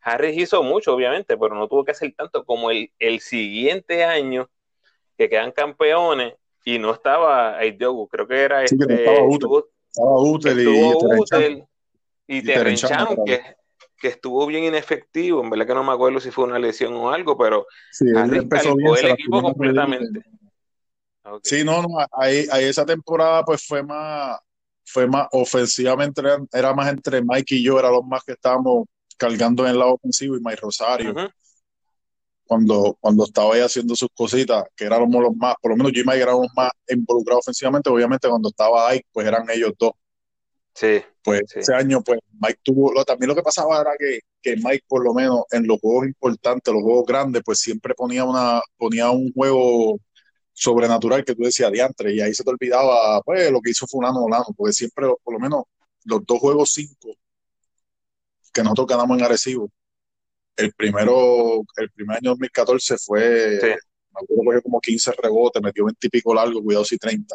[0.00, 4.50] Harris hizo mucho, obviamente, pero no tuvo que hacer tanto como el, el siguiente año
[5.16, 9.48] que quedan campeones y no estaba Aidiogu, creo que era sí, este, que estaba útil,
[9.90, 11.64] estaba útil
[12.26, 13.42] y, y Terrenchano, que,
[13.96, 17.10] que estuvo bien inefectivo, en verdad que no me acuerdo si fue una lesión o
[17.10, 20.22] algo, pero sí, empezó bien, el equipo completamente.
[21.24, 21.58] Okay.
[21.58, 24.40] Sí, no, no, ahí, ahí, esa temporada pues fue más,
[24.84, 28.86] fue más ofensivamente, era, era, más entre Mike y yo, era los más que estábamos
[29.16, 31.12] cargando en el lado ofensivo y Mike Rosario.
[31.12, 31.32] Uh -huh
[32.52, 36.02] cuando, cuando estaba ahí haciendo sus cositas, que éramos los más, por lo menos yo
[36.02, 39.92] y Mike éramos más involucrados ofensivamente, obviamente cuando estaba ahí, pues eran ellos dos.
[40.74, 41.02] Sí.
[41.24, 41.60] Pues sí.
[41.60, 45.02] ese año, pues Mike tuvo, lo, también lo que pasaba era que, que Mike, por
[45.02, 49.32] lo menos en los juegos importantes, los juegos grandes, pues siempre ponía, una, ponía un
[49.32, 49.98] juego
[50.52, 54.24] sobrenatural que tú decías diantre, y ahí se te olvidaba, pues, lo que hizo Fulano
[54.24, 55.64] Olano, porque siempre, por lo menos,
[56.04, 57.16] los dos juegos cinco
[58.52, 59.70] que nosotros ganamos en Arecibo,
[60.56, 63.66] el primero, el primer año 2014 fue, sí.
[63.66, 67.34] me acuerdo que como 15 rebotes, metió 20 y pico largo, cuidado si 30.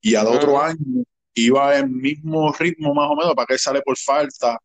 [0.00, 0.36] Y al uh -huh.
[0.36, 4.58] otro año iba en mismo ritmo más o menos, para que sale por falta.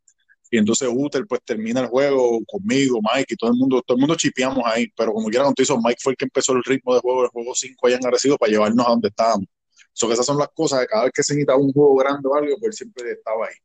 [0.51, 4.01] Y entonces Uter pues termina el juego conmigo, Mike y todo el mundo, todo el
[4.01, 7.01] mundo chipeamos ahí, pero como quiera contigo, Mike fue el que empezó el ritmo de
[7.01, 9.47] juego, el juego 5 allá en Arecibo para llevarnos a donde estábamos.
[9.93, 12.35] So que esas son las cosas, cada vez que se necesitaba un juego grande o
[12.35, 13.55] algo, pues siempre estaba ahí.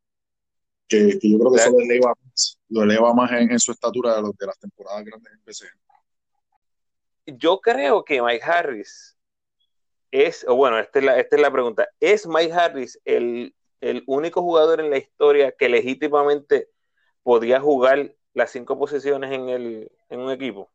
[0.86, 3.72] Que, que yo creo que eso lo eleva más, lo eleva más en, en su
[3.72, 7.38] estatura de, los, de, las temporadas grandes en BCN.
[7.38, 9.16] Yo creo que Mike Harris
[10.10, 14.02] es, o bueno, esta es la, esta es la pregunta, ¿es Mike Harris el, el
[14.06, 16.68] único jugador en la historia que legítimamente
[17.24, 20.70] podía jugar las cinco posiciones en, el, en un equipo?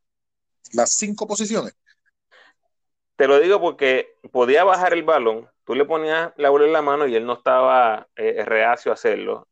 [0.73, 1.73] ¿Las cinco posiciones?
[3.15, 6.81] Te lo digo porque podía bajar el balón, tú le ponías la bola en la
[6.81, 9.47] mano y él no estaba eh, reacio a hacerlo.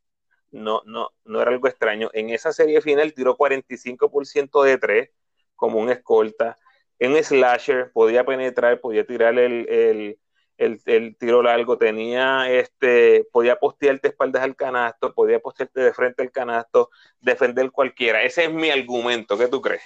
[0.51, 2.09] No, no, no era algo extraño.
[2.13, 5.09] En esa serie final tiró 45% de tres
[5.55, 6.57] como un escolta.
[6.99, 10.19] En slasher podía penetrar, podía tirar el, el,
[10.57, 16.23] el, el, tiro largo, tenía este, podía postearte espaldas al canasto, podía postearte de frente
[16.23, 16.89] al canasto,
[17.21, 18.23] defender cualquiera.
[18.23, 19.37] Ese es mi argumento.
[19.37, 19.83] ¿Qué tú crees?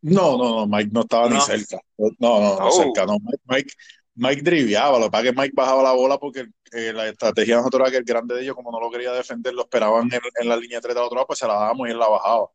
[0.00, 1.36] No, no, no, Mike no estaba no.
[1.36, 1.78] ni cerca.
[1.96, 2.70] No, no, no, oh.
[2.70, 3.16] cerca, no.
[3.20, 3.72] Mike, Mike,
[4.16, 7.54] Mike driviaba, lo que pasa es que Mike bajaba la bola porque eh, la estrategia
[7.54, 10.08] de nosotros era que el grande de ellos, como no lo quería defender, lo esperaban
[10.12, 12.08] en, en la línea 3 del otro lado, pues se la dábamos y él la
[12.08, 12.50] bajaba.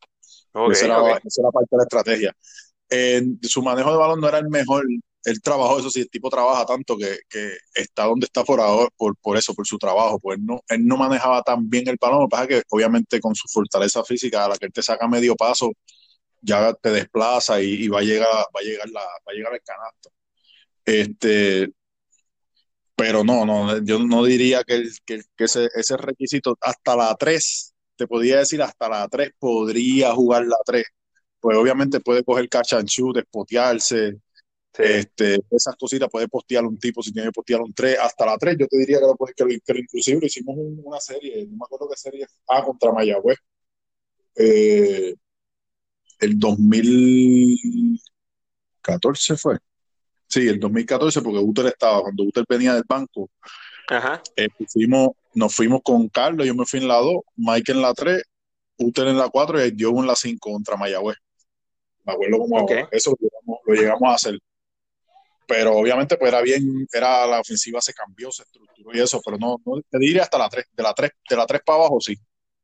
[0.51, 1.13] Okay, esa, era, okay.
[1.25, 2.35] esa, era, parte de la estrategia.
[2.89, 4.83] Eh, su manejo de balón no era el mejor,
[5.25, 8.89] él trabajó, eso sí, el tipo trabaja tanto que, que está donde está por ahora,
[8.97, 11.97] por, por eso, por su trabajo, pues él no, él no manejaba tan bien el
[11.99, 14.73] balón, lo que pasa es que obviamente con su fortaleza física, a la que él
[14.73, 15.71] te saca medio paso,
[16.41, 19.62] ya te desplaza y, va a llegar, va a llegar la, va a llegar el
[19.62, 20.12] canasto.
[20.86, 21.71] Este,
[22.95, 27.73] pero no, no, yo no diría que, que, que ese, ese, requisito hasta la 3,
[27.95, 30.86] te podría decir hasta la 3 podría jugar la 3,
[31.39, 34.17] pues obviamente puede coger catch and shoot, despotearse,
[34.77, 38.38] este, esas cositas, puede postear un tipo si tiene que postear un 3, hasta la
[38.38, 39.34] 3 yo te diría que lo, que,
[39.65, 43.38] que inclusive hicimos una serie, no me acuerdo qué serie, A contra Mayagüez,
[44.36, 45.15] eh,
[46.19, 49.58] el 2014 fue,
[50.27, 53.29] sí, el 2014 porque Uter estaba, cuando Uter venía del banco,
[53.89, 54.21] Ajá.
[54.36, 57.93] Eh, fuimos, nos fuimos con Carlos, yo me fui en la 2, Mike en la
[57.93, 58.21] 3,
[58.77, 61.17] Uter en la 4 y dio en la 5 contra Mayagüez.
[62.05, 63.17] Me acuerdo como eso
[63.65, 64.39] lo llegamos, a hacer.
[65.49, 69.38] Pero obviamente pues era bien, era la ofensiva se cambió, se estructuró y eso, pero
[69.38, 71.99] no, no te diría hasta la 3, de la 3, de la 3 para abajo
[71.99, 72.15] sí.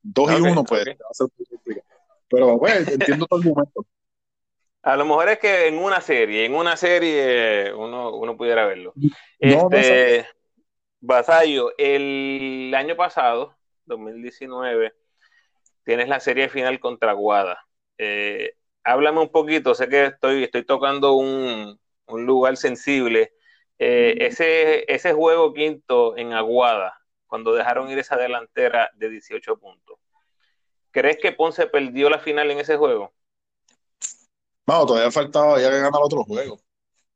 [0.04, 0.86] 2 y 1 pues
[2.30, 3.86] Pero bueno, entiendo todo el momento.
[4.84, 8.94] A lo mejor es que en una serie, en una serie uno, uno pudiera verlo.
[9.40, 10.28] este,
[11.00, 14.94] Basayo, el año pasado, 2019,
[15.84, 17.66] tienes la serie final contra Guada.
[17.98, 23.34] Eh, háblame un poquito, sé que estoy, estoy tocando un, lugar sensible.
[23.78, 29.98] Eh, ese, ese juego quinto en Aguada, cuando dejaron ir esa delantera de 18 puntos.
[30.92, 33.14] ¿Crees que Ponce perdió la final en ese juego?
[34.68, 36.58] No, todavía faltaba ya que ganar otro juego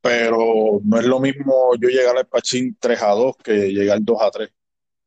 [0.01, 4.21] pero no es lo mismo yo llegar al Pachín 3 a 2 que llegar 2
[4.21, 4.49] a 3.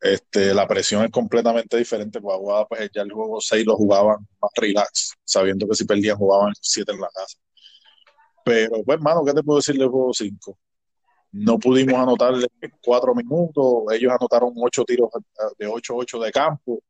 [0.00, 4.18] Este, la presión es completamente diferente, pues Aguada pues ya el juego 6 lo jugaban
[4.40, 7.38] más relax, sabiendo que si perdían jugaban 7 en la casa.
[8.44, 10.58] Pero pues hermano, ¿qué te puedo decir del juego 5?
[11.32, 12.48] No pudimos anotarle
[12.82, 15.10] 4 minutos, ellos anotaron 8 tiros
[15.58, 16.82] de 8-8 de campo,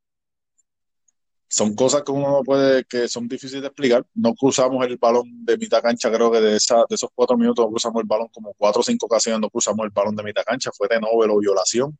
[1.53, 4.03] son cosas que uno no puede, que son difíciles de explicar.
[4.15, 7.63] No cruzamos el balón de mitad cancha, creo que de, esa, de esos cuatro minutos
[7.63, 10.43] no cruzamos el balón como cuatro o cinco ocasiones, no cruzamos el balón de mitad
[10.43, 11.95] cancha, fue de novel o violación,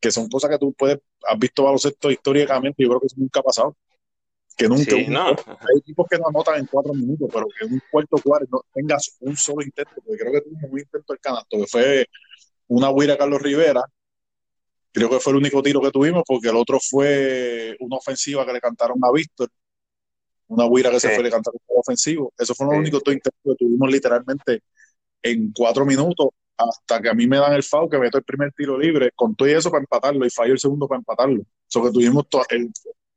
[0.00, 3.40] que son cosas que tú puedes, has visto baloncesto históricamente yo creo que eso nunca
[3.40, 3.76] ha pasado.
[4.56, 8.16] Que nunca, hay equipos que no anotan en cuatro minutos, pero que en un cuarto
[8.22, 11.66] cuarto no tengas un solo intento, porque creo que tuvimos un intento el canasto, que
[11.66, 12.06] fue
[12.68, 13.82] una huira Carlos Rivera,
[14.92, 18.52] Creo que fue el único tiro que tuvimos porque el otro fue una ofensiva que
[18.52, 19.48] le cantaron a Víctor,
[20.48, 22.32] una huira que se fue le cantaron un ofensivo.
[22.36, 24.62] Esos fueron los únicos dos intentos que tuvimos literalmente
[25.22, 28.52] en cuatro minutos hasta que a mí me dan el foul, que meto el primer
[28.52, 31.42] tiro libre, con todo eso para empatarlo y fallo el segundo para empatarlo.
[31.66, 32.70] Eso que tuvimos el,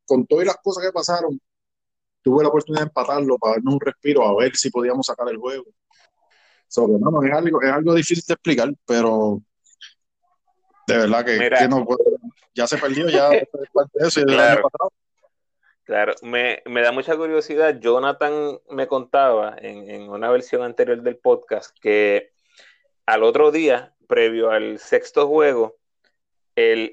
[0.06, 1.40] con todas las cosas que pasaron,
[2.22, 5.38] tuve la oportunidad de empatarlo para darnos un respiro, a ver si podíamos sacar el
[5.38, 5.66] juego.
[6.68, 9.42] So, no, es, algo, es algo difícil de explicar, pero
[10.88, 11.38] de verdad que,
[12.54, 13.30] ya se perdió, ya
[13.96, 14.70] eso claro,
[15.84, 16.14] claro.
[16.22, 17.80] Me, da mucha curiosidad.
[17.80, 22.32] Jonathan me contaba en, una versión anterior del podcast que
[23.06, 25.78] al otro día, previo al sexto juego,
[26.56, 26.90] el,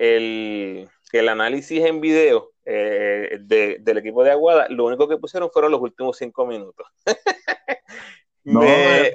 [1.13, 5.81] el, análisis en video eh, del equipo de Aguada, lo único que pusieron fueron los
[5.81, 6.87] últimos cinco minutos.
[8.45, 9.13] me,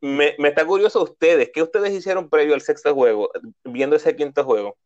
[0.00, 3.30] me, está curioso ustedes, ¿qué ustedes hicieron previo al sexto juego,
[3.64, 4.76] viendo ese quinto juego?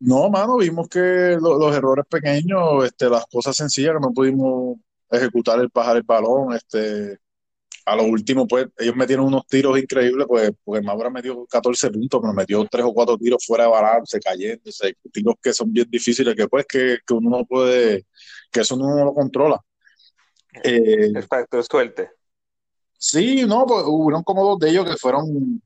[0.00, 4.76] No, mano, vimos que los errores pequeños, este, las cosas sencillas que no pudimos
[5.10, 7.18] ejecutar el bajar el balón, este,
[7.86, 12.20] a lo último, pues, ellos metieron unos tiros increíbles, pues, porque Maura metió 14 puntos,
[12.20, 16.34] pero metió 3 o 4 tiros fuera de balance, cayéndose, tiros que son bien difíciles,
[16.34, 18.06] que pues, que, que uno no puede,
[18.50, 19.60] que eso uno no lo controla.
[20.62, 22.10] Eh, el factor suerte.
[22.96, 25.60] Sí, no, pues hubieron como dos de ellos que fueron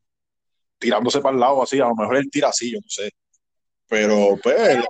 [0.79, 3.11] tirándose para el lado así, a lo mejor él tira así, yo no sé.
[3.89, 4.85] Pero pues,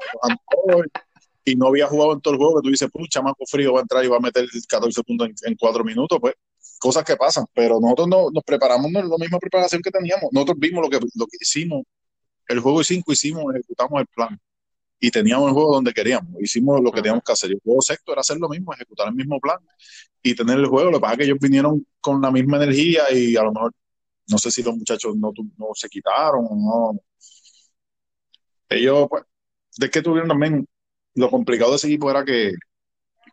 [1.44, 3.80] y no había jugado en todo el juego, que tú dices, pues, chamaco frío va
[3.80, 6.34] a entrar y va a meter 14 puntos en, cuatro minutos, pues,
[6.78, 7.46] cosas que pasan.
[7.54, 10.30] Pero nosotros no, nos preparamos no, la misma preparación que teníamos.
[10.32, 11.84] Nosotros vimos lo que, lo que hicimos,
[12.48, 14.40] el juego y cinco hicimos, ejecutamos el plan
[15.00, 16.32] y teníamos el juego donde queríamos.
[16.40, 17.50] Hicimos lo que teníamos que hacer.
[17.50, 19.58] el juego sexto era hacer lo mismo, ejecutar el mismo plan
[20.22, 20.90] y tener el juego.
[20.90, 23.72] Lo que pasa es que ellos vinieron con la misma energía y a lo mejor,
[24.28, 27.00] no sé si los muchachos no, no se quitaron o no.
[28.68, 29.24] Ellos, pues,
[29.78, 30.66] de que tuvieron también,
[31.14, 32.52] lo complicado de ese equipo era que,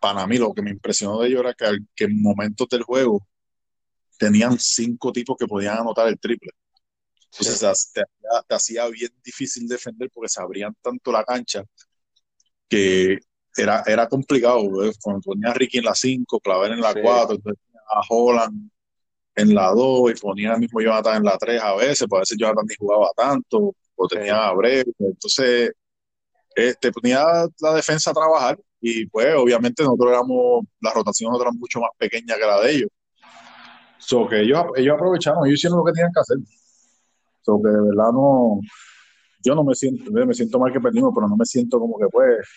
[0.02, 3.28] para mí, lo que me impresionó de ellos era que, que en momentos del juego
[4.18, 6.52] tenían cinco tipos que podían anotar el triple.
[7.32, 8.04] Entonces te,
[8.50, 11.64] hacía bien difícil defender porque se abrían tanto la cancha
[12.70, 13.20] que
[13.56, 14.64] era, era complicado.
[15.02, 17.38] Cuando ponía a Ricky en la 5, Claver en la 4,
[17.92, 18.70] a Holland
[19.36, 22.22] en la 2 y ponía al mismo Jonathan en la 3 a veces, pues a
[22.22, 24.92] veces Jonathan ni jugaba tanto, o tenía a breve.
[25.00, 25.72] Entonces,
[26.56, 27.26] este, ponía
[27.60, 32.36] la defensa a trabajar y pues obviamente nosotros éramos, la rotación era mucho más pequeña
[32.36, 32.90] que la de ellos.
[33.98, 36.38] So que ellos, ellos aprovecharon, ellos hicieron lo que tenían que hacer
[37.46, 38.60] que de verdad no,
[39.44, 42.08] yo no me siento, me siento mal que perdimos, pero no me siento como que
[42.08, 42.48] pues,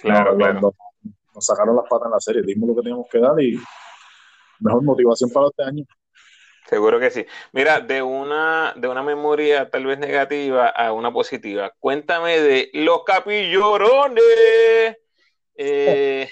[0.00, 3.58] claro, nos sacaron las patas en la serie, dimos lo que teníamos que dar y
[4.60, 5.84] mejor motivación para este año.
[6.68, 7.26] Seguro que sí.
[7.52, 13.02] Mira, de una, de una memoria tal vez negativa a una positiva, cuéntame de los
[13.04, 14.22] capillorones.
[15.56, 16.28] Eh,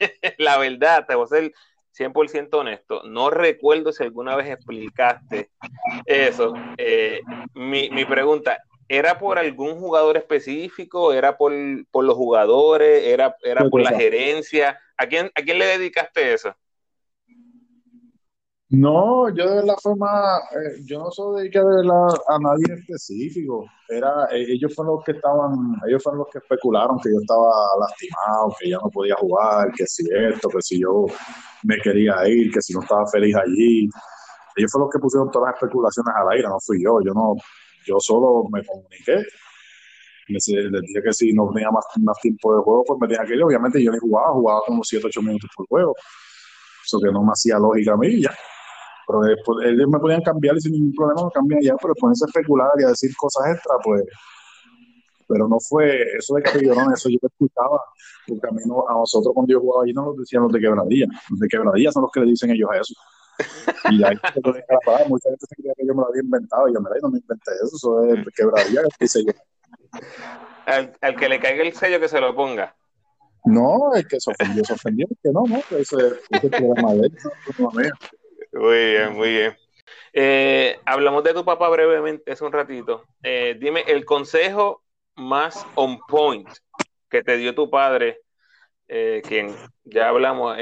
[0.38, 1.52] la verdad, te voy a ser
[1.96, 5.50] 100% honesto, no recuerdo si alguna vez explicaste
[6.06, 6.54] eso.
[6.78, 7.20] Eh,
[7.54, 11.12] mi, mi, pregunta, ¿era por algún jugador específico?
[11.12, 11.52] ¿Era por,
[11.90, 13.06] por los jugadores?
[13.06, 14.78] ¿Era, era por la gerencia?
[14.96, 16.54] ¿A quién, ¿A quién le dedicaste eso?
[18.72, 21.70] No, yo de la forma, eh, yo no soy dedicado
[22.28, 23.66] a nadie específico.
[23.88, 27.50] Era, eh, ellos fueron los que estaban, ellos fueron los que especularon que yo estaba
[27.80, 31.06] lastimado, que ya no podía jugar, que si esto, que si yo
[31.64, 33.88] me quería ir, que si no estaba feliz allí.
[34.54, 37.00] Ellos fueron los que pusieron todas las especulaciones al aire, no fui yo.
[37.04, 37.34] Yo no,
[37.84, 39.24] yo solo me comuniqué.
[40.28, 43.34] Les, dije que si no tenía más, más tiempo de juego, pues me tenía que
[43.34, 43.42] ir.
[43.42, 45.96] Obviamente yo ni jugaba, jugaba como 7, 8 minutos por juego.
[46.84, 48.30] Eso que no me hacía lógica a mí ya
[49.10, 52.24] pero después, ellos me podían cambiar y sin ningún problema me cambian ya, pero ponerse
[52.24, 54.04] a especular y a decir cosas extra, pues.
[55.26, 57.80] Pero no fue eso de capillorón, eso yo lo escuchaba,
[58.26, 60.60] porque a, mí no, a nosotros cuando yo jugaba allí no nos decían los de
[60.60, 62.94] quebradilla, los de quebradilla son los que le dicen ellos a eso.
[63.90, 66.22] Y ahí se lo la palabra, mucha gente se creía que yo me lo había
[66.22, 69.32] inventado, y yo, mira, no me inventé eso, eso es de quebradilla, dice yo.
[70.66, 72.76] Al, al, que le caiga el sello que se lo ponga.
[73.44, 75.96] No, el que se ofendió, se ofendió, el que no, no, ese,
[76.28, 77.16] ese programa de él,
[77.58, 77.80] no, no,
[78.52, 79.56] muy bien, muy bien.
[80.12, 83.04] Eh, hablamos de tu papá brevemente hace un ratito.
[83.22, 84.82] Eh, dime el consejo
[85.16, 86.48] más on point
[87.08, 88.20] que te dio tu padre,
[88.88, 90.56] eh, quien ya hablamos,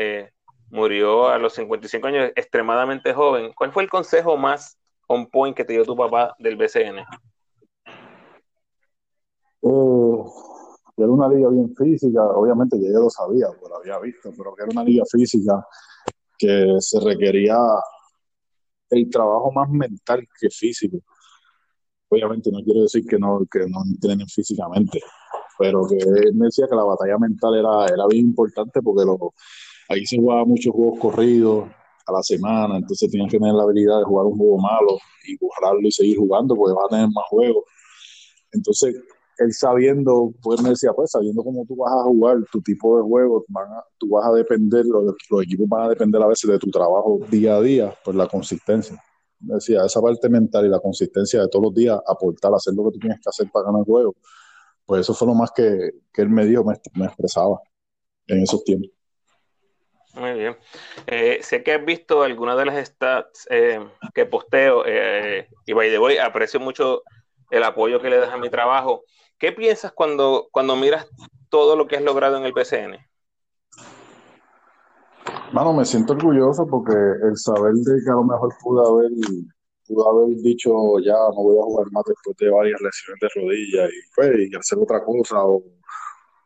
[0.70, 3.52] murió a los 55 años, extremadamente joven.
[3.54, 7.04] ¿Cuál fue el consejo más on point que te dio tu papá del BCN?
[10.98, 14.52] que era una liga bien física, obviamente ya yo lo sabía, lo había visto, pero
[14.54, 15.64] que era una liga física
[16.38, 17.56] que se requería
[18.90, 20.98] el trabajo más mental que físico.
[22.08, 25.00] Obviamente no quiero decir que no, que no entrenen físicamente,
[25.58, 29.34] pero que él me decía que la batalla mental era, era bien importante porque lo,
[29.88, 31.68] ahí se jugaba muchos juegos corridos
[32.06, 35.36] a la semana, entonces tenías que tener la habilidad de jugar un juego malo y
[35.36, 37.64] borrarlo y seguir jugando porque vas a tener más juegos.
[38.52, 38.96] Entonces,
[39.38, 43.02] él sabiendo, pues me decía, pues sabiendo cómo tú vas a jugar, tu tipo de
[43.02, 46.70] juego, van tú vas a depender, los, equipos van a depender a veces de tu
[46.70, 49.02] trabajo día a día, pues la consistencia.
[49.40, 52.84] Me decía, esa parte mental y la consistencia de todos los días, aportar, hacer lo
[52.84, 54.14] que tú tienes que hacer para ganar juego,
[54.84, 57.60] pues eso fue lo más que, que él me dijo, me, me expresaba
[58.26, 58.90] en esos tiempos.
[60.14, 60.56] Muy bien.
[61.06, 63.78] Eh, sé que has visto algunas de las stats eh,
[64.14, 67.02] que posteo eh, y by the way, aprecio mucho
[67.50, 69.04] el apoyo que le das a mi trabajo.
[69.38, 71.06] ¿Qué piensas cuando, cuando miras
[71.48, 72.98] todo lo que has logrado en el PCN?
[75.52, 79.10] Mano, me siento orgulloso porque el saber de que a lo mejor pude haber,
[79.86, 83.86] pude haber dicho ya no voy a jugar más después de varias lesiones de rodilla
[83.86, 85.62] y, pues, y hacer otra cosa o,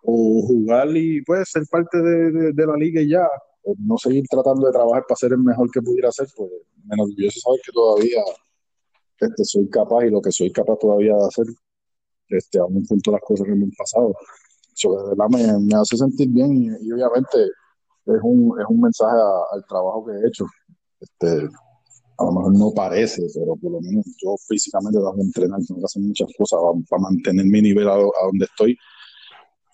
[0.03, 3.27] o, jugar y pues ser parte de, la liga y ya,
[3.63, 6.51] o no seguir tratando de trabajar para ser el mejor que pudiera ser, pues
[6.85, 8.23] me orgulloso saber que todavía
[9.19, 11.47] este, soy capaz y lo que soy capaz todavía de hacer
[12.33, 14.15] este, aún junto a las cosas que me han pasado.
[14.75, 17.45] Eso de verdad me, me hace sentir bien y, y, obviamente
[18.07, 20.47] es un, es un mensaje a, al trabajo que he hecho.
[21.01, 21.49] Este,
[22.19, 25.81] a lo mejor no parece, pero por lo menos yo físicamente tengo que entrenar, tengo
[25.81, 28.77] que hacer muchas cosas para, mantener mi nivel a, a, donde estoy.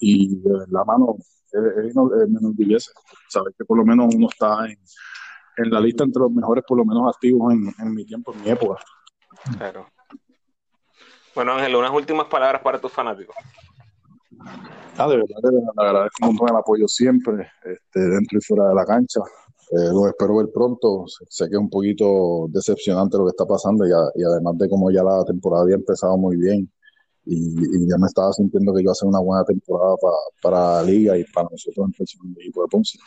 [0.00, 1.16] Y de verdad, mano,
[1.52, 2.90] es, me enorgullece
[3.28, 4.78] saber que por lo menos uno está en,
[5.56, 8.42] en, la lista entre los mejores, por lo menos activos en, en mi tiempo, en
[8.42, 8.80] mi época.
[9.56, 9.86] Claro.
[11.38, 13.36] Bueno, Ángel, unas últimas palabras para tus fanáticos.
[14.96, 18.68] Ah, de verdad, de verdad, agradezco un montón el apoyo siempre, este, dentro y fuera
[18.70, 19.20] de la cancha.
[19.70, 21.04] Eh, lo espero ver pronto.
[21.06, 24.68] Sé que es un poquito decepcionante lo que está pasando y, a, y además de
[24.68, 26.68] como ya la temporada había empezado muy bien
[27.24, 30.74] y, y, ya me estaba sintiendo que iba a ser una buena temporada para, para
[30.78, 32.98] la liga y para nosotros en el equipo de Ponce.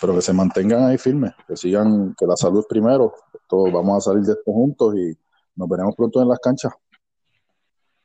[0.00, 3.12] Pero que se mantengan ahí firmes, que sigan, que la salud es primero.
[3.48, 5.12] Todos vamos a salir de esto juntos y
[5.56, 6.72] nos veremos pronto en las canchas.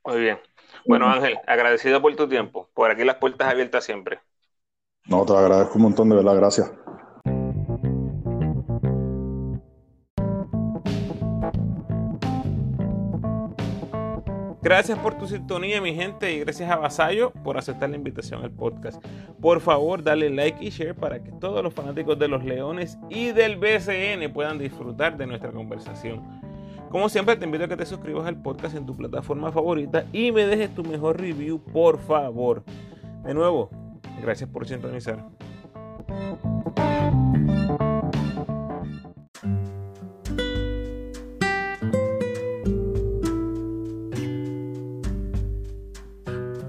[0.05, 0.39] Muy bien.
[0.87, 2.69] Bueno, Ángel, agradecido por tu tiempo.
[2.73, 4.19] Por aquí las puertas abiertas siempre.
[5.07, 6.71] No, te lo agradezco un montón, de verdad, gracias.
[14.61, 18.49] Gracias por tu sintonía, mi gente, y gracias a Vasallo por aceptar la invitación al
[18.49, 18.99] podcast.
[19.39, 23.31] Por favor, dale like y share para que todos los fanáticos de los Leones y
[23.31, 26.23] del BCN puedan disfrutar de nuestra conversación.
[26.95, 30.31] Como siempre, te invito a que te suscribas al podcast en tu plataforma favorita y
[30.31, 32.63] me dejes tu mejor review, por favor.
[33.25, 33.69] De nuevo,
[34.21, 35.27] gracias por sintonizar.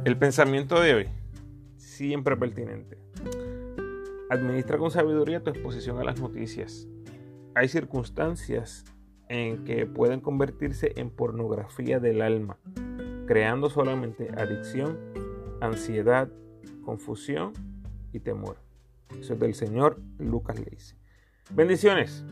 [0.05, 1.09] El pensamiento de hoy,
[1.77, 2.99] siempre pertinente.
[4.29, 6.89] Administra con sabiduría tu exposición a las noticias.
[7.55, 8.85] Hay circunstancias
[9.29, 12.59] en que pueden convertirse en pornografía del alma,
[13.27, 14.99] creando solamente adicción,
[15.61, 16.29] ansiedad,
[16.85, 17.53] confusión
[18.13, 18.57] y temor.
[19.21, 20.77] Eso es del Señor Lucas le
[21.51, 22.25] Bendiciones.